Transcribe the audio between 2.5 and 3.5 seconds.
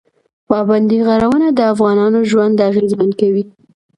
اغېزمن کوي.